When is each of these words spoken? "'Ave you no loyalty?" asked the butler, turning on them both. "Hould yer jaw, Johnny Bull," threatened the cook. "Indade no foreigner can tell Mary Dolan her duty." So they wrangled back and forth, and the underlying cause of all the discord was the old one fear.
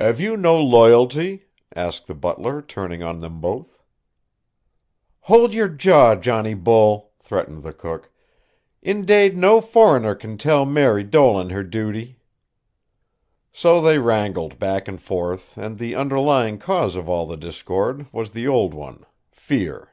"'Ave 0.00 0.20
you 0.20 0.36
no 0.36 0.60
loyalty?" 0.60 1.46
asked 1.76 2.08
the 2.08 2.14
butler, 2.16 2.60
turning 2.60 3.04
on 3.04 3.20
them 3.20 3.40
both. 3.40 3.84
"Hould 5.26 5.54
yer 5.54 5.68
jaw, 5.68 6.16
Johnny 6.16 6.54
Bull," 6.54 7.12
threatened 7.20 7.62
the 7.62 7.72
cook. 7.72 8.10
"Indade 8.82 9.36
no 9.38 9.60
foreigner 9.60 10.16
can 10.16 10.36
tell 10.38 10.66
Mary 10.66 11.04
Dolan 11.04 11.50
her 11.50 11.62
duty." 11.62 12.18
So 13.52 13.80
they 13.80 13.98
wrangled 14.00 14.58
back 14.58 14.88
and 14.88 15.00
forth, 15.00 15.56
and 15.56 15.78
the 15.78 15.94
underlying 15.94 16.58
cause 16.58 16.96
of 16.96 17.08
all 17.08 17.24
the 17.28 17.36
discord 17.36 18.08
was 18.12 18.32
the 18.32 18.48
old 18.48 18.74
one 18.74 19.06
fear. 19.30 19.92